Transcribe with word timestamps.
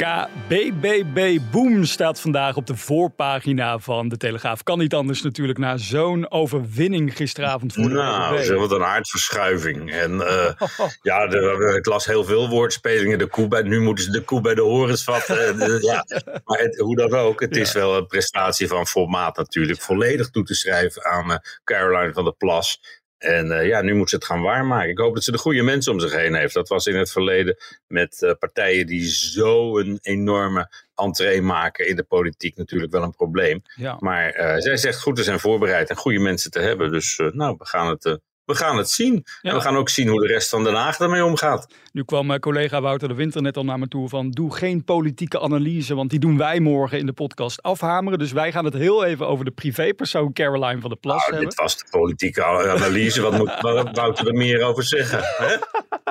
KBBB 0.00 1.38
Boom 1.50 1.84
staat 1.84 2.20
vandaag 2.20 2.56
op 2.56 2.66
de 2.66 2.76
voorpagina 2.76 3.78
van 3.78 4.08
de 4.08 4.16
Telegraaf. 4.16 4.62
Kan 4.62 4.78
niet 4.78 4.94
anders 4.94 5.22
natuurlijk 5.22 5.58
na 5.58 5.76
zo'n 5.76 6.30
overwinning 6.30 7.16
gisteravond 7.16 7.72
voor 7.72 7.90
Nou, 7.90 8.42
zeg, 8.44 8.56
wat 8.56 8.72
een 8.72 8.84
aardverschuiving. 8.84 9.92
En 9.92 10.20
eh, 10.20 10.52
ja, 11.02 11.26
de, 11.26 11.74
ik 11.78 11.86
las 11.86 12.06
heel 12.06 12.24
veel 12.24 12.48
woordspelingen. 12.48 13.18
De 13.18 13.26
koe 13.26 13.48
bij, 13.48 13.62
nu 13.62 13.80
moeten 13.80 14.04
ze 14.04 14.10
de 14.10 14.24
koe 14.24 14.40
bij 14.40 14.54
de 14.54 14.60
horens 14.60 15.04
vatten. 15.04 15.46
En, 15.46 15.60
eh, 15.74 15.80
ja. 15.80 16.04
Maar 16.44 16.58
het- 16.58 16.78
hoe 16.78 16.96
dan 16.96 17.14
ook, 17.14 17.40
het 17.40 17.56
is 17.56 17.72
wel 17.72 17.96
een 17.96 18.06
prestatie 18.06 18.68
van 18.68 18.86
formaat 18.86 19.36
natuurlijk. 19.36 19.80
Volledig 19.80 20.30
toe 20.30 20.44
te 20.44 20.54
schrijven 20.54 21.04
aan 21.04 21.30
eh, 21.32 21.38
Caroline 21.64 22.12
van 22.12 22.24
der 22.24 22.34
Plas. 22.36 22.80
En 23.20 23.50
eh, 23.50 23.66
ja, 23.66 23.82
nu 23.82 23.94
moet 23.94 24.08
ze 24.08 24.14
het 24.14 24.24
gaan 24.24 24.42
waarmaken. 24.42 24.90
Ik 24.90 24.98
hoop 24.98 25.14
dat 25.14 25.24
ze 25.24 25.32
de 25.32 25.38
goede 25.38 25.62
mensen 25.62 25.92
om 25.92 26.00
zich 26.00 26.14
heen 26.14 26.34
heeft. 26.34 26.54
Dat 26.54 26.68
was 26.68 26.86
in 26.86 26.96
het 26.96 27.12
verleden 27.12 27.56
met 27.86 28.22
eh, 28.22 28.32
partijen 28.38 28.86
die 28.86 29.08
zo'n 29.08 29.98
enorme 30.02 30.72
entree 30.94 31.42
maken 31.42 31.88
in 31.88 31.96
de 31.96 32.02
politiek 32.02 32.56
natuurlijk 32.56 32.92
wel 32.92 33.02
een 33.02 33.14
probleem. 33.14 33.62
Ja. 33.74 33.96
Maar 33.98 34.30
eh, 34.30 34.60
zij 34.60 34.76
zegt 34.76 35.00
goed 35.00 35.16
te 35.16 35.22
zijn 35.22 35.40
voorbereid 35.40 35.90
en 35.90 35.96
goede 35.96 36.18
mensen 36.18 36.50
te 36.50 36.60
hebben. 36.60 36.92
Dus 36.92 37.16
nou, 37.32 37.54
we 37.58 37.66
gaan 37.66 37.88
het, 37.88 38.18
we 38.50 38.56
gaan 38.56 38.76
het 38.76 38.90
zien. 38.90 39.24
Ja. 39.42 39.50
En 39.50 39.56
we 39.56 39.62
gaan 39.62 39.76
ook 39.76 39.88
zien 39.88 40.08
hoe 40.08 40.20
de 40.20 40.26
rest 40.26 40.48
van 40.48 40.64
Den 40.64 40.74
Haag 40.74 40.98
ermee 40.98 41.24
omgaat. 41.24 41.66
Nu 41.92 42.04
kwam 42.04 42.30
eh, 42.30 42.38
collega 42.38 42.80
Wouter 42.80 43.08
de 43.08 43.14
Winter 43.14 43.42
net 43.42 43.56
al 43.56 43.64
naar 43.64 43.78
me 43.78 43.88
toe 43.88 44.08
van 44.08 44.30
doe 44.30 44.54
geen 44.54 44.84
politieke 44.84 45.40
analyse, 45.40 45.94
want 45.94 46.10
die 46.10 46.18
doen 46.18 46.36
wij 46.36 46.60
morgen 46.60 46.98
in 46.98 47.06
de 47.06 47.12
podcast 47.12 47.62
afhameren. 47.62 48.18
Dus 48.18 48.32
wij 48.32 48.52
gaan 48.52 48.64
het 48.64 48.74
heel 48.74 49.04
even 49.04 49.28
over 49.28 49.44
de 49.44 49.50
privépersoon 49.50 50.32
Caroline 50.32 50.80
van 50.80 50.90
der 50.90 50.98
Plas 50.98 51.16
Nou, 51.16 51.30
hebben. 51.30 51.48
dit 51.48 51.58
was 51.58 51.76
de 51.78 51.84
politieke 51.90 52.44
analyse. 52.44 53.20
Wat 53.20 53.38
moet 53.38 53.60
Wouter 53.92 54.26
er 54.26 54.34
meer 54.34 54.62
over 54.62 54.84
zeggen? 54.84 55.20
Hè? 55.22 55.56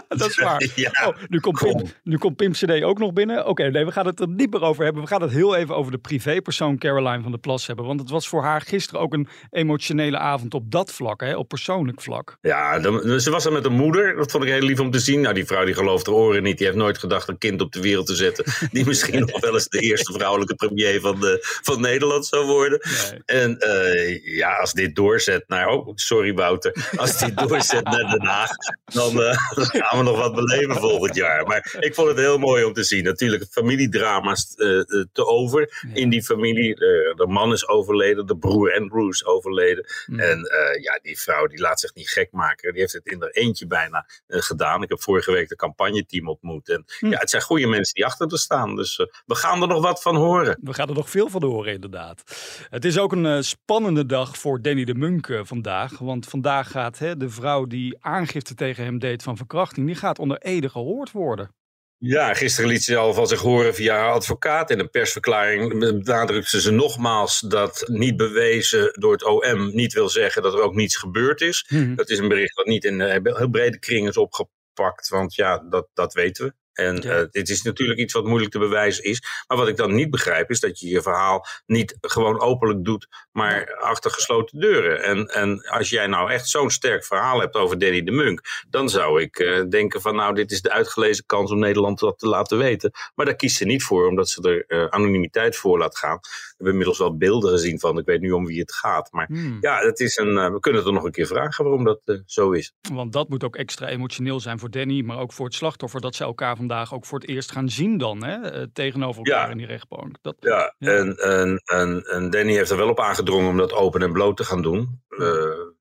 Dat 0.18 0.30
is 0.30 0.40
waar. 0.40 0.58
Ja, 0.76 0.92
Oh, 1.08 1.16
nu 1.28 1.40
komt 1.40 1.58
kom. 1.58 1.78
Pim, 1.78 1.92
nu 2.04 2.18
komt 2.18 2.36
Pim 2.36 2.52
CD 2.52 2.84
ook 2.84 3.00
nog 3.00 3.14
binnen. 3.14 3.46
Oké, 3.46 3.70
nee, 3.70 3.86
we 3.86 3.92
gaan 3.92 4.06
het 4.06 4.20
er 4.20 4.28
niet 4.28 4.52
meer 4.52 4.62
over 4.62 4.84
hebben. 4.84 5.02
We 5.02 5.08
gaan 5.08 5.22
het 5.22 5.32
heel 5.32 5.56
even 5.56 5.76
over 5.76 5.92
de 5.92 5.98
privépersoon 5.98 6.78
Caroline 6.78 7.22
van 7.22 7.32
der 7.32 7.40
Plas 7.40 7.68
hebben. 7.68 7.86
Want 7.86 8.00
het 8.00 8.10
was 8.10 8.28
voor 8.28 8.44
haar 8.44 8.62
gisteren 8.62 9.02
ook 9.02 9.14
een 9.14 9.28
emotionele 9.50 10.18
avond 10.18 10.54
op 10.54 10.72
dat 10.72 10.92
vlak, 10.92 11.22
hè, 11.22 11.36
op 11.36 11.48
persoonlijk 11.48 12.02
vlak. 12.02 12.38
Ja, 12.42 12.82
ze 13.20 13.30
was 13.32 13.46
er 13.46 13.52
met 13.52 13.64
haar 13.64 13.74
moeder. 13.74 14.16
Dat 14.16 14.32
vond 14.32 14.44
ik 14.44 14.50
heel 14.50 14.62
lief 14.62 14.80
om 14.80 14.92
te 14.92 15.00
zien. 15.00 15.22
Nou, 15.22 15.34
die 15.34 15.46
vrouw 15.46 15.66
die 15.66 15.74
gelooft 15.74 16.06
haar 16.06 16.16
oren 16.16 16.44
niet. 16.44 16.58
Die 16.58 16.66
heeft 16.66 16.80
nooit 16.80 16.98
gedacht 16.98 17.28
een 17.28 17.38
kind 17.38 17.62
op 17.62 17.72
de 17.72 17.82
wereld 17.82 18.06
te 18.06 18.16
zetten. 18.16 18.46
Die 18.72 18.86
misschien 18.86 19.20
nog 19.20 19.40
wel 19.40 19.54
eens 19.54 19.68
de 19.68 19.80
eerste 19.80 20.14
vrouwelijke 20.14 20.56
premier 20.56 21.02
van, 21.02 21.20
de, 21.20 21.38
van 21.42 21.82
Nederland 21.82 22.26
zou 22.26 22.46
worden. 22.46 22.80
Nee. 23.12 23.22
En 23.26 23.58
eh, 23.58 24.36
ja, 24.38 24.56
als 24.56 24.74
dit 24.74 24.96
doorzet 24.96 25.44
naar... 25.48 25.68
Oh, 25.68 25.92
sorry 25.96 26.34
Wouter. 26.34 26.90
Als 26.96 27.18
dit 27.18 27.38
doorzet 27.38 27.84
naar 27.84 28.10
Den 28.10 28.26
Haag... 28.26 28.52
Dan, 28.86 29.24
eh, 29.24 29.38
gaan 29.56 29.98
we 29.98 29.99
nog 30.04 30.18
wat 30.18 30.36
beleven 30.36 30.76
volgend 30.76 31.16
jaar. 31.16 31.48
Maar 31.48 31.76
ik 31.80 31.94
vond 31.96 32.08
het 32.08 32.18
heel 32.18 32.38
mooi 32.38 32.64
om 32.64 32.74
te 32.74 32.84
zien. 32.84 33.04
Natuurlijk 33.04 33.46
familiedrama's 33.52 34.56
eh, 34.56 34.80
eh, 34.80 34.86
te 35.12 35.26
over 35.26 35.88
in 35.94 36.10
die 36.10 36.24
familie. 36.24 36.74
Eh, 36.74 37.16
de 37.16 37.28
man 37.28 37.52
is 37.52 37.68
overleden. 37.68 38.26
De 38.26 38.38
broer 38.38 38.74
Andrew 38.80 39.10
is 39.10 39.26
overleden. 39.26 39.86
Mm. 40.06 40.20
En 40.20 40.38
ja, 40.82 41.00
die 41.02 41.20
vrouw 41.20 41.48
die 41.48 41.60
laat 41.60 41.80
zich 41.80 41.94
niet 41.94 42.10
gek 42.10 42.32
maken. 42.32 42.72
Die 42.72 42.82
heeft 42.82 42.94
het 42.94 43.06
in 43.06 43.22
haar 43.22 43.30
eentje 43.30 43.68
bijna 43.68 44.06
gedaan. 44.28 44.84
Ik 44.84 44.90
heb 44.90 45.02
vorige 45.02 45.32
week 45.32 45.50
de 45.50 45.56
campagneteam 45.56 46.30
ontmoet. 46.30 46.70
En 46.70 46.86
Hm. 47.00 47.08
ja, 47.08 47.18
het 47.18 47.30
zijn 47.30 47.42
goede 47.42 47.68
mensen 47.68 47.94
die 47.94 48.06
achter 48.06 48.28
te 48.28 48.38
staan. 48.38 48.76
Dus 48.76 48.98
we 49.26 49.36
gaan 49.36 49.62
er 49.62 49.68
nog 49.68 49.82
wat 49.82 50.02
van 50.02 50.16
horen. 50.16 50.58
We 50.62 50.74
gaan 50.74 50.90
er 50.90 50.96
nog 50.96 51.10
veel 51.10 51.30
van 51.30 51.44
horen, 51.44 51.74
inderdaad. 51.74 52.24
Het 52.70 52.86
is 52.86 52.98
ook 52.98 53.12
een 53.12 53.44
spannende 53.44 54.06
dag 54.06 54.38
voor 54.38 54.62
Danny 54.62 54.84
de 54.84 54.96
Munk 54.96 55.28
eh, 55.28 55.40
vandaag. 55.44 55.98
Want 55.98 56.26
vandaag 56.26 56.72
gaat 56.72 57.00
hè, 57.00 57.18
de 57.18 57.30
vrouw 57.30 57.66
die 57.66 57.98
aangifte 58.00 58.54
tegen 58.54 58.84
hem 58.84 59.00
deed 59.00 59.24
van 59.24 59.38
verkrachting, 59.38 59.86
die 59.90 59.98
gaat 59.98 60.20
onder 60.20 60.38
Ede 60.38 60.70
gehoord 60.70 61.12
worden. 61.12 61.54
Ja, 61.98 62.34
gisteren 62.34 62.70
liet 62.70 62.84
ze 62.84 62.96
al 62.96 63.14
van 63.14 63.28
zich 63.28 63.40
horen 63.40 63.76
via 63.76 63.96
haar 63.96 64.12
advocaat. 64.12 64.70
In 64.70 64.80
een 64.80 64.90
persverklaring 64.90 65.80
benadrukte 65.80 66.62
ze 66.62 66.72
nogmaals 66.72 67.40
dat 67.40 67.84
niet 67.88 68.18
bewezen 68.18 68.94
door 69.00 69.12
het 69.12 69.24
OM 69.24 69.76
niet 69.76 69.94
wil 69.94 70.10
zeggen 70.10 70.42
dat 70.42 70.54
er 70.54 70.62
ook 70.62 70.76
niets 70.76 70.98
gebeurd 70.98 71.42
is. 71.42 71.70
Dat 71.96 72.10
is 72.10 72.18
een 72.18 72.28
bericht 72.28 72.56
dat 72.56 72.66
niet 72.66 72.84
in 72.84 73.02
eh, 73.02 73.36
heel 73.36 73.50
brede 73.50 73.80
kring 73.80 74.08
is 74.08 74.18
opgepakt, 74.18 75.10
want 75.10 75.36
ja, 75.36 75.58
dat, 75.70 75.88
dat 75.94 76.14
weten 76.14 76.46
we. 76.46 76.54
En 76.80 76.96
Ja. 77.02 77.10
eh, 77.20 77.26
dit 77.32 77.50
is 77.50 77.62
natuurlijk 77.62 78.00
iets 78.00 78.14
wat 78.14 78.26
moeilijk 78.26 78.52
te 78.52 78.60
bewijzen 78.60 79.04
is. 79.04 79.24
Maar 79.48 79.58
wat 79.58 79.68
ik 79.68 79.78
dan 79.78 79.96
niet 79.96 80.10
begrijp 80.10 80.50
is 80.50 80.60
dat 80.60 80.80
je 80.80 80.88
je 80.90 81.02
verhaal 81.02 81.46
niet 81.66 81.98
gewoon 82.02 82.40
openlijk 82.42 82.86
doet, 82.86 83.08
maar 83.32 83.76
achter 83.80 84.12
gesloten 84.12 84.60
deuren. 84.60 85.04
En, 85.04 85.26
en 85.28 85.62
als 85.70 85.90
jij 85.90 86.08
nou 86.08 86.32
echt 86.32 86.48
zo'n 86.50 86.70
sterk 86.72 87.06
verhaal 87.06 87.40
hebt 87.40 87.56
over 87.56 87.80
Danny 87.80 88.04
de 88.04 88.12
Munk, 88.12 88.42
dan 88.70 88.90
zou 88.90 89.22
ik 89.22 89.40
eh, 89.40 89.64
denken 89.70 90.02
van 90.02 90.16
nou, 90.16 90.34
dit 90.36 90.52
is 90.52 90.62
de 90.62 90.72
uitgelezen 90.72 91.26
kans 91.26 91.52
om 91.52 91.60
Nederland 91.60 92.00
dat 92.00 92.20
te 92.20 92.28
laten 92.28 92.58
weten. 92.58 92.92
Maar 93.16 93.26
daar 93.26 93.36
kiest 93.36 93.58
ze 93.58 93.66
niet 93.66 93.84
voor, 93.84 94.08
omdat 94.08 94.30
ze 94.30 94.42
er 94.68 94.78
eh, 94.80 94.88
anonimiteit 94.90 95.56
voor 95.56 95.78
laat 95.80 95.98
gaan. 95.98 96.20
We 96.60 96.66
hebben 96.66 96.72
inmiddels 96.82 96.98
wel 97.10 97.18
beelden 97.18 97.52
gezien 97.52 97.80
van, 97.80 97.98
ik 97.98 98.06
weet 98.06 98.22
nu 98.22 98.32
om 98.32 98.46
wie 98.46 98.60
het 98.60 98.74
gaat. 98.74 99.12
Maar 99.12 99.26
Hmm. 99.26 99.58
ja, 99.62 99.78
het 99.80 100.00
is 100.00 100.18
een, 100.18 100.38
eh, 100.38 100.52
we 100.52 100.60
kunnen 100.60 100.80
het 100.82 100.90
er 100.90 100.96
nog 100.96 101.04
een 101.06 101.12
keer 101.12 101.26
vragen 101.28 101.64
waarom 101.64 101.84
dat 101.84 102.02
eh, 102.06 102.16
zo 102.26 102.52
is. 102.52 102.74
Want 102.94 103.14
dat 103.14 103.30
moet 103.30 103.44
ook 103.44 103.56
extra 103.56 103.88
emotioneel 103.88 104.40
zijn 104.40 104.60
voor 104.60 104.70
Danny, 104.70 105.02
maar 105.02 105.18
ook 105.18 105.34
voor 105.34 105.46
het 105.46 105.56
slachtoffer. 105.56 106.02
Dat 106.02 106.16
ze 106.16 106.24
elkaar 106.24 106.56
vandaag 106.56 106.94
ook 106.94 107.06
voor 107.06 107.20
het 107.20 107.30
eerst 107.30 107.52
gaan 107.52 107.70
zien 107.70 107.98
dan, 107.98 108.24
hè, 108.24 108.36
eh, 108.50 108.66
tegenover 108.74 109.24
elkaar 109.26 109.46
Ja. 109.46 109.52
in 109.52 109.58
die 109.58 109.66
rechtbank. 109.68 110.16
Dat, 110.22 110.36
Ja, 110.40 110.76
Ja. 110.78 110.92
En, 110.92 111.16
en, 111.16 111.62
en, 111.66 112.02
en 112.04 112.30
Danny 112.30 112.54
heeft 112.54 112.70
er 112.72 112.78
wel 112.78 112.90
op 112.90 113.00
aangedrongen 113.00 113.50
om 113.50 113.58
dat 113.58 113.74
open 113.74 114.02
en 114.02 114.12
bloot 114.12 114.38
te 114.38 114.44
gaan 114.44 114.62
doen. 114.62 115.02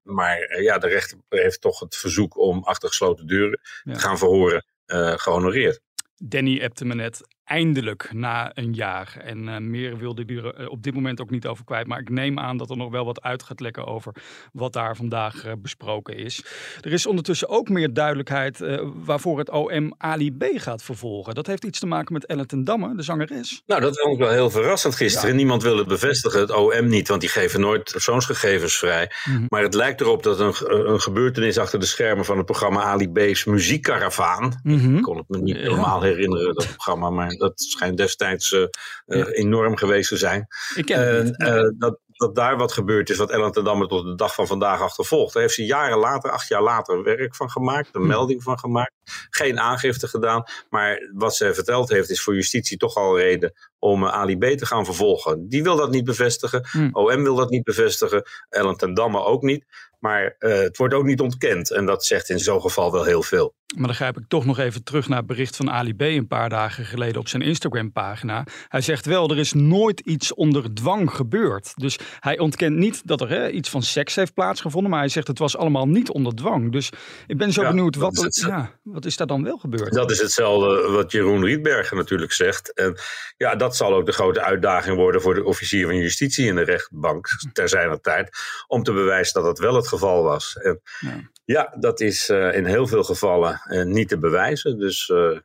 Maar 0.03 0.61
ja, 0.63 0.79
de 0.79 0.89
rechter 0.89 1.19
heeft 1.29 1.61
toch 1.61 1.81
het 1.81 1.97
verzoek 1.97 2.37
om 2.39 2.63
achter 2.65 2.89
gesloten 2.89 3.27
deuren 3.27 3.61
Ja. 3.85 3.93
te 3.93 3.99
gaan 4.01 4.19
verhoren 4.19 4.65
eh, 4.87 5.13
gehonoreerd. 5.17 5.81
Danny 6.17 6.63
appte 6.65 6.85
me 6.85 6.95
net 6.95 7.21
eindelijk 7.49 8.11
na 8.13 8.51
een 8.55 8.75
jaar. 8.75 9.17
En 9.25 9.49
eh, 9.49 9.59
meer 9.59 9.99
wilde 9.99 10.23
hij 10.27 10.37
er 10.37 10.55
eh, 10.55 10.71
op 10.71 10.83
dit 10.83 10.95
moment 10.95 11.21
ook 11.21 11.31
niet 11.31 11.47
over 11.47 11.65
kwijt. 11.65 11.87
Maar 11.87 12.01
ik 12.01 12.11
neem 12.11 12.39
aan 12.39 12.57
dat 12.57 12.71
er 12.71 12.77
nog 12.77 12.91
wel 12.91 13.05
wat 13.05 13.23
uit 13.23 13.43
gaat 13.43 13.61
lekken 13.61 13.87
over 13.87 14.13
wat 14.53 14.73
daar 14.73 14.97
vandaag 14.97 15.45
eh, 15.45 15.53
besproken 15.59 16.17
is. 16.17 16.45
Er 16.81 16.93
is 16.93 17.07
ondertussen 17.07 17.49
ook 17.49 17.69
meer 17.69 17.93
duidelijkheid 17.93 18.63
waarvoor 19.05 19.39
het 19.39 19.51
OM 19.51 19.95
Ali 19.99 20.33
B 20.33 20.45
gaat 20.55 20.83
vervolgen. 20.83 21.35
Dat 21.35 21.47
heeft 21.47 21.65
iets 21.65 21.79
te 21.79 21.87
maken 21.87 22.13
met 22.13 22.27
Ellen 22.27 22.47
ten 22.47 22.65
Damme, 22.65 22.97
de 22.97 23.03
zangeres. 23.03 23.63
Nou, 23.67 23.81
dat 23.81 24.01
vond 24.01 24.15
ik 24.15 24.21
wel 24.21 24.31
heel 24.33 24.51
verrassend 24.51 24.95
gisteren. 24.95 25.37
Niemand 25.37 25.63
wil 25.63 25.77
het 25.79 25.87
bevestigen, 25.89 26.41
het 26.41 26.55
OM 26.55 26.89
niet, 26.89 27.09
want 27.09 27.21
die 27.21 27.31
geven 27.31 27.61
nooit 27.61 27.91
persoonsgegevens 27.93 28.77
vrij. 28.77 29.11
Mhm. 29.25 29.45
Maar 29.49 29.63
het 29.63 29.75
lijkt 29.75 30.01
erop 30.01 30.23
dat 30.23 30.41
een, 30.41 30.55
een 30.91 31.01
gebeurtenis 31.01 31.59
achter 31.59 31.81
de 31.81 31.87
schermen 31.87 32.25
van 32.25 32.37
het 32.37 32.47
programma 32.47 32.83
Ali 32.83 33.09
B's 33.09 33.45
Muziekkaravaan. 33.45 34.61
Ik 34.65 35.03
kon 35.03 35.17
het 35.17 35.29
me 35.29 35.39
niet 35.39 35.57
Ja. 35.57 35.63
helemaal 35.63 36.03
herinneren, 36.03 36.55
dat 36.55 36.67
programma, 36.67 37.11
maar 37.11 37.38
dat 37.39 37.61
schijnt 37.61 37.97
destijds 37.97 38.53
eh, 38.53 38.63
eh, 39.07 39.27
enorm 39.31 39.77
geweest 39.77 40.09
te 40.09 40.17
zijn. 40.17 40.47
Ik 40.75 40.85
ken 40.85 41.01
het 41.01 41.09
En 41.17 41.25
niet. 41.25 41.37
eh, 41.39 41.71
dat, 41.79 41.99
dat 42.07 42.35
daar 42.35 42.57
wat 42.57 42.73
gebeurd 42.73 43.11
is, 43.11 43.17
wat 43.17 43.31
Ellen 43.31 43.53
ten 43.53 43.65
Damme 43.65 43.87
tot 43.87 44.05
de 44.05 44.15
dag 44.15 44.35
van 44.35 44.47
vandaag 44.47 44.81
achtervolgt. 44.81 45.33
Daar 45.33 45.43
heeft 45.43 45.55
ze 45.55 45.65
jaren 45.65 45.99
later, 45.99 46.31
acht 46.31 46.49
jaar 46.49 46.63
later, 46.63 47.03
werk 47.03 47.35
van 47.37 47.51
gemaakt, 47.51 47.95
een 47.95 48.01
Hm. 48.01 48.07
melding 48.07 48.43
van 48.43 48.59
gemaakt. 48.59 48.93
Geen 49.31 49.61
aangifte 49.61 50.09
gedaan. 50.09 50.45
Maar 50.71 51.11
wat 51.15 51.37
ze 51.37 51.55
verteld 51.55 51.89
heeft, 51.89 52.11
is 52.11 52.23
voor 52.23 52.35
justitie 52.35 52.77
toch 52.77 52.95
al 52.95 53.19
reden 53.19 53.53
om 53.79 54.07
Ali 54.07 54.39
B 54.39 54.45
te 54.45 54.67
gaan 54.67 54.85
vervolgen. 54.85 55.49
Die 55.49 55.63
wil 55.63 55.77
dat 55.77 55.91
niet 55.91 56.05
bevestigen. 56.05 56.69
Hmm. 56.71 56.89
OM 56.93 57.23
wil 57.23 57.35
dat 57.35 57.51
niet 57.51 57.63
bevestigen. 57.63 58.23
Ellen 58.49 58.77
ten 58.77 58.95
Damme 58.95 59.25
ook 59.25 59.43
niet. 59.43 59.65
Maar 59.99 60.37
uh, 60.39 60.53
het 60.59 60.77
wordt 60.77 60.95
ook 60.95 61.05
niet 61.05 61.21
ontkend. 61.21 61.71
En 61.71 61.87
dat 61.87 62.05
zegt 62.05 62.29
in 62.29 62.39
zo'n 62.39 62.61
geval 62.61 62.93
wel 62.93 63.05
heel 63.05 63.23
veel. 63.23 63.57
Maar 63.77 63.87
dan 63.87 63.95
grijp 63.95 64.19
ik 64.19 64.25
toch 64.29 64.45
nog 64.45 64.59
even 64.59 64.85
terug 64.85 65.09
naar 65.09 65.19
het 65.19 65.27
bericht 65.27 65.57
van 65.57 65.71
Ali 65.71 65.95
B. 65.95 66.01
een 66.01 66.27
paar 66.27 66.49
dagen 66.49 66.85
geleden 66.85 67.21
op 67.21 67.29
zijn 67.29 67.43
Instagram-pagina. 67.43 68.47
Hij 68.69 68.81
zegt 68.81 69.07
wel, 69.07 69.31
er 69.31 69.39
is 69.39 69.53
nooit 69.53 70.01
iets 70.01 70.35
onder 70.35 70.75
dwang 70.75 71.11
gebeurd. 71.11 71.73
Dus 71.77 71.99
hij 72.21 72.39
ontkent 72.39 72.77
niet 72.77 73.07
dat 73.07 73.21
er 73.21 73.29
hè, 73.29 73.51
iets 73.51 73.71
van 73.71 73.83
seks 73.83 74.15
heeft 74.15 74.35
plaatsgevonden. 74.35 74.91
Maar 74.91 75.01
hij 75.01 75.09
zegt 75.09 75.27
het 75.27 75.39
was 75.39 75.57
allemaal 75.57 75.89
niet 75.89 76.11
onder 76.11 76.35
dwang. 76.35 76.73
Dus 76.73 76.91
ik 77.27 77.37
ben 77.37 77.53
zo 77.53 77.63
Ja, 77.63 77.69
benieuwd, 77.69 77.97
wat, 77.97 78.27
is 78.27 78.45
ja, 78.47 78.79
wat 78.83 79.05
is 79.05 79.17
daar 79.17 79.27
dan 79.27 79.45
wel 79.45 79.59
gebeurd? 79.59 79.93
Dat 79.93 80.11
is 80.11 80.21
hetzelfde 80.21 80.91
wat 80.91 81.13
Jeroen 81.13 81.45
Rietbergen 81.45 81.97
natuurlijk 81.97 82.33
zegt. 82.33 82.75
En 82.75 82.99
ja, 83.37 83.57
dat 83.57 83.68
zal 83.77 83.95
ook 83.95 84.07
de 84.07 84.13
grote 84.13 84.43
uitdaging 84.43 84.97
worden 84.97 85.21
voor 85.21 85.35
de 85.35 85.45
officier 85.45 85.87
van 85.87 85.97
justitie 85.97 86.47
in 86.47 86.55
de 86.55 86.63
rechtbank 86.63 87.29
ter 87.53 87.69
zijner 87.69 88.01
tijd. 88.01 88.31
Om 88.67 88.83
te 88.83 88.93
bewijzen 88.93 89.35
dat 89.35 89.45
dat 89.45 89.59
wel 89.59 89.75
het 89.75 89.89
geval 89.89 90.23
was. 90.23 90.57
En 90.57 90.81
Ja. 90.99 91.31
ja, 91.45 91.77
dat 91.81 92.01
is 92.01 92.29
eh, 92.29 92.55
in 92.55 92.65
heel 92.65 92.87
veel 92.87 93.05
gevallen 93.05 93.61
eh, 93.65 93.85
niet 93.85 94.09
te 94.09 94.19
bewijzen. 94.19 94.79
Dus 94.79 95.09
eh, 95.09 95.39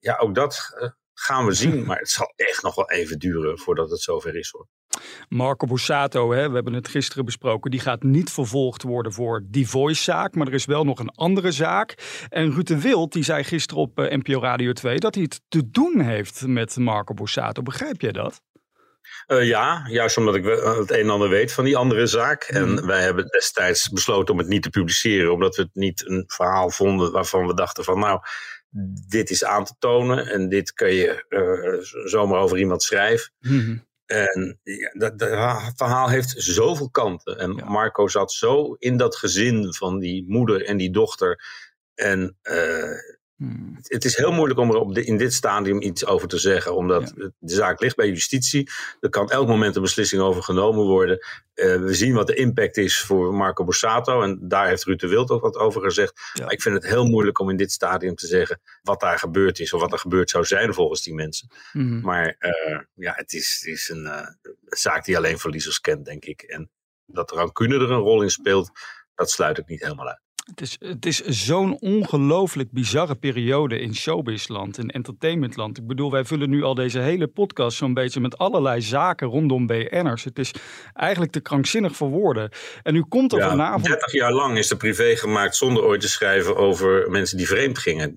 ja, 0.00 0.16
ook 0.16 0.34
dat 0.34 0.74
gaan 1.18 1.46
we 1.46 1.52
zien. 1.52 1.84
Maar 1.86 1.98
het 1.98 2.10
zal 2.10 2.32
echt 2.36 2.62
nog 2.62 2.74
wel 2.74 2.90
even 2.90 3.18
duren 3.18 3.58
voordat 3.58 3.90
het 3.90 4.00
zover 4.00 4.36
is 4.36 4.50
hoor. 4.50 4.66
Marco 5.28 5.66
Borsato, 5.66 6.32
hè, 6.32 6.48
we 6.48 6.54
hebben 6.54 6.72
het 6.72 6.88
gisteren 6.88 7.24
besproken, 7.24 7.70
die 7.70 7.80
gaat 7.80 8.02
niet 8.02 8.30
vervolgd 8.30 8.82
worden 8.82 9.12
voor 9.12 9.42
die 9.46 9.68
Voice-zaak. 9.68 10.34
Maar 10.34 10.46
er 10.46 10.54
is 10.54 10.64
wel 10.64 10.84
nog 10.84 10.98
een 10.98 11.10
andere 11.10 11.52
zaak. 11.52 11.94
En 12.28 12.52
Ruud 12.52 12.66
de 12.66 12.80
Wild, 12.80 13.12
die 13.12 13.24
zei 13.24 13.44
gisteren 13.44 13.82
op 13.82 13.98
eh, 13.98 14.16
NPO 14.16 14.40
Radio 14.40 14.72
2 14.72 14.98
dat 14.98 15.14
hij 15.14 15.24
het 15.24 15.40
te 15.48 15.70
doen 15.70 16.00
heeft 16.00 16.46
met 16.46 16.76
Marco 16.76 17.14
Borsato. 17.14 17.62
Begrijp 17.62 18.00
jij 18.00 18.12
dat? 18.12 18.40
Eh, 19.26 19.46
ja, 19.46 19.86
juist 19.88 20.16
omdat 20.16 20.34
ik 20.34 20.44
wel 20.44 20.78
het 20.78 20.90
een 20.90 21.00
en 21.00 21.10
ander 21.10 21.28
weet 21.28 21.52
van 21.52 21.64
die 21.64 21.76
andere 21.76 22.06
zaak. 22.06 22.50
Mhm. 22.50 22.62
En 22.62 22.86
wij 22.86 23.02
hebben 23.02 23.26
destijds 23.26 23.88
besloten 23.88 24.32
om 24.32 24.40
het 24.40 24.48
niet 24.48 24.62
te 24.62 24.70
publiceren, 24.70 25.32
omdat 25.32 25.56
we 25.56 25.62
het 25.62 25.74
niet 25.74 26.08
een 26.08 26.24
verhaal 26.26 26.70
vonden 26.70 27.12
waarvan 27.12 27.46
we 27.46 27.54
dachten 27.54 27.84
van 27.84 27.98
nou, 27.98 28.20
dit 29.08 29.30
is 29.30 29.44
aan 29.44 29.64
te 29.64 29.74
tonen 29.78 30.26
en 30.26 30.48
dit 30.48 30.72
kun 30.72 30.94
je 30.94 31.24
eh, 31.28 32.06
zomaar 32.08 32.40
over 32.40 32.58
iemand 32.58 32.82
schrijven. 32.82 33.32
Mhm. 33.40 33.76
En 34.06 34.60
ja, 34.62 34.90
dat, 34.92 35.18
dat 35.18 35.72
verhaal 35.76 36.08
heeft 36.08 36.34
zoveel 36.36 36.90
kanten. 36.90 37.38
En 37.38 37.54
Ja. 37.56 37.64
Marco 37.64 38.08
zat 38.08 38.32
zo 38.32 38.74
in 38.78 38.96
dat 38.96 39.16
gezin 39.16 39.74
van 39.74 39.98
die 39.98 40.24
moeder 40.28 40.64
en 40.64 40.76
die 40.76 40.90
dochter. 40.90 41.44
En 41.94 42.36
eh, 42.42 42.98
Hmm. 43.36 43.76
het 43.82 44.04
is 44.04 44.16
heel 44.16 44.32
moeilijk 44.32 44.60
om 44.60 44.70
er 44.70 44.76
op 44.76 44.94
de, 44.94 45.04
in 45.04 45.16
dit 45.16 45.34
stadium 45.34 45.82
iets 45.82 46.06
over 46.06 46.28
te 46.28 46.38
zeggen, 46.38 46.74
omdat 46.74 47.12
de 47.16 47.54
zaak 47.54 47.80
ligt 47.80 47.96
bij 47.96 48.08
justitie. 48.08 48.70
Er 49.00 49.08
kan 49.08 49.30
elk 49.30 49.48
moment 49.48 49.76
een 49.76 49.82
beslissing 49.82 50.22
over 50.22 50.42
genomen 50.42 50.84
worden. 50.84 51.18
Eh, 51.54 51.76
we 51.76 51.94
zien 51.94 52.14
wat 52.14 52.26
de 52.26 52.34
impact 52.34 52.76
is 52.76 53.00
voor 53.00 53.34
Marco 53.34 53.64
Borsato. 53.64 54.22
En 54.22 54.38
daar 54.42 54.66
heeft 54.66 54.84
Ruud 54.84 55.00
de 55.00 55.08
Wild 55.08 55.30
ook 55.30 55.42
wat 55.42 55.56
over 55.56 55.82
gezegd. 55.82 56.30
Ja. 56.32 56.44
Maar 56.44 56.52
ik 56.52 56.62
vind 56.62 56.74
het 56.74 56.86
heel 56.86 57.04
moeilijk 57.04 57.38
om 57.38 57.50
in 57.50 57.56
dit 57.56 57.72
stadium 57.72 58.14
te 58.14 58.26
zeggen 58.26 58.60
wat 58.82 59.00
daar 59.00 59.18
gebeurd 59.18 59.58
is. 59.58 59.72
Of 59.72 59.80
wat 59.80 59.92
er 59.92 59.98
gebeurd 59.98 60.30
zou 60.30 60.44
zijn 60.44 60.74
volgens 60.74 61.02
die 61.02 61.14
mensen. 61.14 61.48
Mhm. 61.72 62.00
Maar 62.00 62.36
eh, 62.38 62.80
ja, 62.94 63.12
het 63.16 63.32
is, 63.32 63.60
het 63.60 63.74
is 63.74 63.88
een 63.88 64.06
eh, 64.06 64.28
zaak 64.64 65.04
die 65.04 65.16
alleen 65.16 65.38
verliezers 65.38 65.80
kent, 65.80 66.04
denk 66.04 66.24
ik. 66.24 66.42
En 66.42 66.70
dat 67.06 67.30
rancune 67.30 67.74
er 67.74 67.90
een 67.90 67.98
rol 67.98 68.22
in 68.22 68.30
speelt, 68.30 68.70
dat 69.14 69.30
sluit 69.30 69.58
ik 69.58 69.66
niet 69.66 69.82
helemaal 69.82 70.08
uit. 70.08 70.25
Het 70.46 70.60
is, 70.60 70.76
het 70.78 71.06
is 71.06 71.20
zo'n 71.24 71.78
ongelooflijk 71.80 72.70
bizarre 72.72 73.14
periode 73.14 73.80
in 73.80 73.94
showbizland, 73.94 74.78
in 74.78 74.90
entertainmentland. 74.90 75.78
Ik 75.78 75.86
bedoel, 75.86 76.10
wij 76.10 76.24
vullen 76.24 76.50
nu 76.50 76.62
al 76.62 76.74
deze 76.74 76.98
hele 76.98 77.26
podcast 77.26 77.76
zo'n 77.76 77.94
beetje 77.94 78.20
met 78.20 78.38
allerlei 78.38 78.80
zaken 78.82 79.28
rondom 79.28 79.66
BN'ers. 79.66 80.24
Het 80.24 80.38
is 80.38 80.54
eigenlijk 80.94 81.32
te 81.32 81.40
krankzinnig 81.40 81.96
voor 81.96 82.08
woorden. 82.08 82.50
En 82.82 82.92
nu 82.92 83.02
komt 83.08 83.32
er 83.32 83.38
Ja, 83.38 83.48
vanavond... 83.48 83.84
30 83.84 84.12
jaar 84.12 84.32
lang 84.32 84.58
is 84.58 84.70
er 84.70 84.76
privé 84.76 85.16
gemaakt 85.16 85.56
zonder 85.56 85.82
ooit 85.84 86.00
te 86.00 86.08
schrijven 86.08 86.56
over 86.56 87.10
mensen 87.10 87.36
die 87.36 87.46
vreemd 87.46 87.78
gingen. 87.78 88.16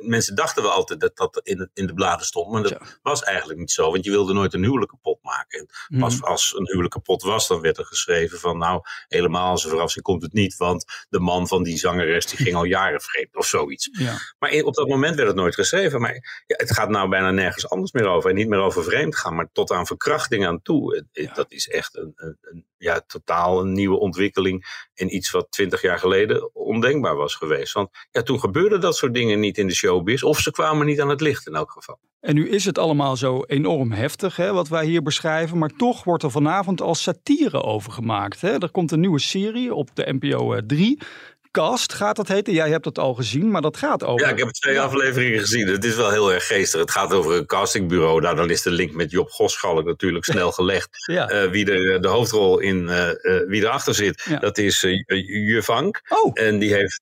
Mensen 0.00 0.34
dachten 0.36 0.62
wel 0.62 0.72
altijd 0.72 1.00
dat 1.00 1.16
dat 1.16 1.40
in, 1.42 1.58
het- 1.58 1.70
in 1.74 1.86
de 1.86 1.94
bladen 1.94 2.26
stond, 2.26 2.50
maar 2.52 2.62
dat 2.62 2.70
Ja. 2.70 2.80
was 3.02 3.22
eigenlijk 3.22 3.58
niet 3.58 3.70
zo. 3.70 3.90
Want 3.90 4.04
je 4.04 4.10
wilde 4.10 4.32
nooit 4.32 4.54
een 4.54 4.62
huwelijk 4.64 4.90
kapot 4.90 5.13
maken. 5.24 5.58
En 5.58 5.66
Mhm. 5.88 6.00
pas 6.00 6.22
als 6.22 6.54
een 6.56 6.66
huwelijk 6.66 6.92
kapot 6.92 7.22
was, 7.22 7.48
dan 7.48 7.60
werd 7.60 7.78
er 7.78 7.84
geschreven 7.84 8.38
van 8.38 8.58
nou, 8.58 8.80
helemaal 9.08 9.50
als 9.50 9.64
een 9.64 9.70
verrassing 9.70 10.04
komt 10.04 10.22
het 10.22 10.32
niet. 10.32 10.56
Want 10.56 10.84
de 11.08 11.20
man 11.20 11.48
van 11.48 11.62
die 11.62 11.76
zangeres 11.78 12.26
die 12.26 12.38
ging 12.38 12.54
al 12.56 12.64
jaren 12.64 13.00
vreemd 13.00 13.36
of 13.36 13.46
zoiets. 13.46 13.88
Ja. 13.92 14.16
Maar 14.38 14.52
op 14.62 14.74
dat 14.74 14.88
moment 14.88 15.14
werd 15.16 15.28
het 15.28 15.36
nooit 15.36 15.54
geschreven. 15.54 16.00
Maar 16.00 16.42
ja, 16.46 16.56
het 16.56 16.72
gaat 16.72 16.88
nou 16.88 17.08
bijna 17.08 17.30
nergens 17.30 17.68
anders 17.68 17.92
meer 17.92 18.06
over. 18.06 18.30
En 18.30 18.36
niet 18.36 18.48
meer 18.48 18.58
over 18.60 18.84
vreemd 18.84 19.16
gaan, 19.16 19.34
maar 19.34 19.48
tot 19.52 19.70
aan 19.70 19.86
verkrachting 19.86 20.46
aan 20.46 20.62
toe. 20.62 21.06
Ja. 21.12 21.32
Dat 21.34 21.52
is 21.52 21.68
echt 21.68 21.96
een, 21.96 22.12
een, 22.16 22.38
een- 22.40 22.66
ja, 22.76 23.00
totaal 23.06 23.60
een 23.60 23.72
nieuwe 23.72 23.98
ontwikkeling. 23.98 24.88
In 24.94 25.14
iets 25.14 25.30
wat 25.30 25.46
twintig 25.50 25.82
jaar 25.82 25.98
geleden 25.98 26.54
ondenkbaar 26.54 27.16
was 27.16 27.34
geweest. 27.34 27.72
Want 27.72 27.90
ja, 28.10 28.22
toen 28.22 28.40
gebeurden 28.40 28.80
dat 28.80 28.96
soort 28.96 29.14
dingen 29.14 29.40
niet 29.40 29.58
in 29.58 29.66
de 29.66 29.74
showbiz. 29.74 30.22
Of 30.22 30.38
ze 30.38 30.50
kwamen 30.50 30.86
niet 30.86 31.00
aan 31.00 31.08
het 31.08 31.20
licht 31.20 31.46
in 31.46 31.54
elk 31.54 31.70
geval. 31.72 31.98
En 32.24 32.34
nu 32.34 32.48
is 32.48 32.64
het 32.64 32.78
allemaal 32.78 33.16
zo 33.16 33.42
enorm 33.46 33.92
heftig, 33.92 34.36
hè, 34.36 34.52
wat 34.52 34.68
wij 34.68 34.86
hier 34.86 35.02
beschrijven. 35.02 35.58
Maar 35.58 35.76
toch 35.76 36.04
wordt 36.04 36.22
er 36.22 36.30
vanavond 36.30 36.80
al 36.80 36.94
satire 36.94 37.62
over 37.62 37.92
gemaakt. 37.92 38.40
Hè. 38.40 38.58
Er 38.58 38.70
komt 38.70 38.90
een 38.90 39.00
nieuwe 39.00 39.18
serie 39.18 39.74
op 39.74 39.88
de 39.94 40.16
NPO 40.20 40.66
3. 40.66 40.98
Cast 41.54 41.92
gaat 41.92 42.16
dat 42.16 42.28
heten. 42.28 42.52
Jij 42.52 42.68
hebt 42.70 42.84
het 42.84 42.98
al 42.98 43.14
gezien, 43.14 43.50
maar 43.50 43.62
dat 43.62 43.76
gaat 43.76 44.04
over... 44.04 44.26
Ja, 44.26 44.32
ik 44.32 44.38
heb 44.38 44.48
twee 44.48 44.80
afleveringen 44.80 45.40
gezien. 45.40 45.66
Het 45.68 45.84
is 45.84 45.94
wel 45.94 46.10
heel 46.10 46.32
erg 46.32 46.46
geestig. 46.46 46.80
Het 46.80 46.90
gaat 46.90 47.12
over 47.12 47.36
een 47.36 47.46
castingbureau. 47.46 48.20
Nou, 48.20 48.36
dan 48.36 48.50
is 48.50 48.62
de 48.62 48.70
link 48.70 48.92
met 48.92 49.10
Job 49.10 49.30
Goschalk 49.30 49.84
natuurlijk 49.84 50.24
snel 50.24 50.52
gelegd. 50.60 50.88
Ja. 51.06 51.28
Eh, 51.28 51.50
wie 51.50 51.70
er 51.70 51.94
eh, 51.94 52.00
de 52.00 52.08
hoofdrol 52.08 52.58
in, 52.58 52.88
eh, 52.88 53.10
eh, 53.10 53.48
wie 53.48 53.62
erachter 53.62 53.94
zit, 53.94 54.22
Ja. 54.28 54.38
dat 54.38 54.58
is 54.58 54.80
Juvank. 55.26 56.00
Oh, 56.08 56.30
En 56.34 56.58
die 56.58 56.74
heeft 56.74 57.00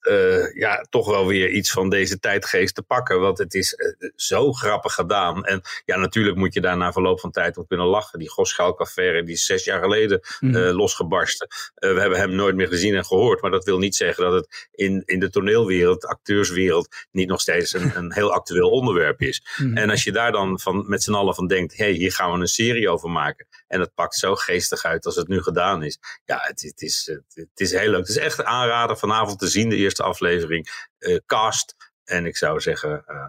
ja, 0.55 0.87
toch 0.91 1.07
wel 1.11 1.27
weer 1.27 1.51
iets 1.51 1.71
van 1.71 1.89
deze 1.89 2.19
tijdgeest 2.19 2.75
te 2.75 2.83
pakken. 2.83 3.21
Want 3.21 3.39
het 3.39 3.55
is 3.55 3.77
zo 4.17 4.53
grappig 4.53 4.93
gedaan. 4.93 5.45
En 5.45 5.61
ja, 5.85 5.97
natuurlijk 5.97 6.37
moet 6.37 6.55
je 6.55 6.61
daar 6.61 6.77
na 6.77 6.93
verloop 6.93 7.21
van 7.21 7.31
tijd 7.31 7.57
om 7.57 7.67
kunnen 7.67 7.87
lachen. 7.87 8.19
Die 8.19 8.31
Goschalk-affaire, 8.31 9.23
die 9.23 9.35
is 9.35 9.47
zes 9.47 9.65
jaar 9.65 9.83
geleden 9.83 10.21
eh, 10.41 10.51
losgebarsten. 10.51 11.49
We 11.75 12.01
hebben 12.01 12.19
hem 12.19 12.35
nooit 12.35 12.55
meer 12.55 12.69
gezien 12.69 12.95
en 12.95 13.05
gehoord. 13.05 13.41
Maar 13.43 13.51
dat 13.51 13.65
wil 13.65 13.79
niet 13.79 13.97
zeggen 13.97 14.25
dat 14.25 14.33
het 14.33 14.42
in, 14.71 15.03
in 15.05 15.21
de 15.21 15.31
toneelwereld, 15.31 16.00
de 16.00 16.09
acteurswereld, 16.09 16.89
niet 17.11 17.29
nog 17.29 17.41
steeds 17.41 17.73
een, 17.73 17.97
een 17.97 18.12
heel 18.12 18.33
actueel 18.33 18.71
onderwerp 18.71 19.21
is. 19.21 19.47
Mhm. 19.56 19.77
En 19.77 19.91
als 19.91 20.05
je 20.05 20.12
daar 20.12 20.33
dan 20.33 20.61
van, 20.61 20.85
met 20.89 21.03
z'n 21.03 21.15
allen 21.15 21.35
van 21.35 21.47
denkt, 21.47 21.77
hé, 21.77 21.85
hey, 21.85 21.93
hier 21.93 22.12
gaan 22.12 22.33
we 22.33 22.39
een 22.39 22.47
serie 22.47 22.89
over 22.89 23.11
maken. 23.11 23.47
En 23.67 23.81
het 23.81 23.94
pakt 23.94 24.15
zo 24.15 24.35
geestig 24.35 24.85
uit 24.85 25.06
als 25.06 25.17
het 25.17 25.29
nu 25.29 25.43
gedaan 25.43 25.83
is. 25.83 25.99
Ja, 26.25 26.39
het, 26.43 26.62
het 26.62 26.83
is, 26.83 27.06
het, 27.06 27.25
het 27.35 27.61
is 27.61 27.73
heel 27.73 27.91
leuk. 27.91 27.99
Het 27.99 28.09
is 28.09 28.17
echt 28.17 28.39
een 28.39 28.47
aanrader 28.47 28.97
vanavond 28.99 29.39
te 29.39 29.49
zien, 29.49 29.69
de 29.69 29.77
eerste 29.77 30.03
aflevering. 30.03 30.91
eh, 30.99 31.17
cast. 31.27 31.75
En 32.05 32.27
ik 32.27 32.37
zou 32.37 32.61
zeggen, 32.61 33.03
eh, 33.06 33.27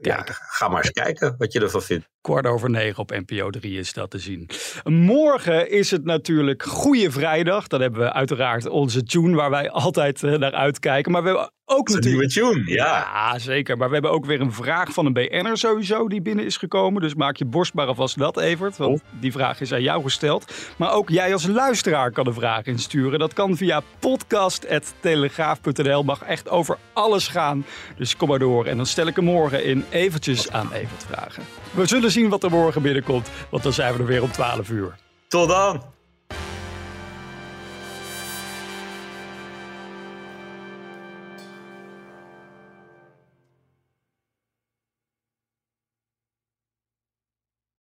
ja, 0.00 0.24
ga 0.28 0.68
maar 0.68 0.82
eens 0.82 0.90
kijken 0.90 1.34
wat 1.38 1.52
je 1.52 1.60
ervan 1.60 1.82
vindt. 1.82 2.08
Kwart 2.20 2.46
over 2.46 2.70
negen 2.70 2.98
op 2.98 3.10
NPO 3.10 3.50
3 3.50 3.78
is 3.78 3.92
dat 3.92 4.10
te 4.10 4.18
zien. 4.18 4.48
Morgen 4.84 5.70
is 5.70 5.90
het 5.90 6.04
natuurlijk 6.04 6.62
Goeie 6.62 7.10
Vrijdag. 7.10 7.66
Dan 7.66 7.80
hebben 7.80 8.00
we 8.00 8.12
uiteraard 8.12 8.68
onze 8.68 9.02
tune 9.02 9.36
waar 9.36 9.50
wij 9.50 9.70
altijd 9.70 10.22
eh, 10.22 10.32
naar 10.32 10.52
uitkijken. 10.52 11.12
Maar 11.12 11.22
we 11.22 11.28
hebben 11.28 11.52
ook 11.64 11.88
een 11.88 11.94
natuurlijk... 11.94 12.34
nieuwe 12.34 12.54
tune, 12.54 12.74
ja. 12.74 12.86
Ja, 12.86 13.38
zeker. 13.38 13.76
Maar 13.76 13.86
we 13.88 13.92
hebben 13.92 14.10
ook 14.10 14.26
weer 14.26 14.40
een 14.40 14.52
vraag 14.52 14.92
van 14.92 15.06
een 15.06 15.12
BN'er 15.12 15.56
sowieso 15.56 16.08
die 16.08 16.22
binnen 16.22 16.44
is 16.44 16.56
gekomen. 16.56 17.02
Dus 17.02 17.14
maak 17.14 17.36
je 17.36 17.44
borstbaar 17.44 17.86
alvast 17.86 18.18
dat, 18.18 18.40
Evert. 18.40 18.76
Want 18.76 19.02
die 19.20 19.32
vraag 19.32 19.60
is 19.60 19.72
aan 19.72 19.82
jou 19.82 20.02
gesteld. 20.02 20.54
Maar 20.76 20.92
ook 20.92 21.08
jij 21.08 21.32
als 21.32 21.46
luisteraar 21.46 22.10
kan 22.10 22.26
een 22.26 22.34
vraag 22.34 22.64
insturen. 22.64 23.18
Dat 23.18 23.32
kan 23.32 23.56
via 23.56 23.82
podcast.telegraaf.nl. 23.98 26.02
Mag 26.02 26.22
echt 26.22 26.48
over 26.48 26.78
alles 26.92 27.28
gaan. 27.28 27.64
Dus 27.96 28.16
kom 28.16 28.28
maar 28.28 28.38
door. 28.38 28.66
En 28.66 28.76
dan 28.76 28.86
stel 28.86 29.06
ik 29.06 29.16
hem 29.16 29.24
morgen 29.24 29.64
in 29.64 29.84
eventjes 29.90 30.50
aan 30.50 30.72
Evert 30.72 31.04
vragen. 31.08 31.42
We 31.70 31.86
zullen 31.86 32.09
zien 32.10 32.28
wat 32.28 32.42
er 32.42 32.50
morgen 32.50 32.82
binnenkomt. 32.82 33.30
Want 33.50 33.62
dan 33.62 33.72
zijn 33.72 33.92
we 33.92 33.98
er 33.98 34.06
weer 34.06 34.22
om 34.22 34.32
12 34.32 34.70
uur. 34.70 34.94
Tot 35.28 35.48
dan! 35.48 35.82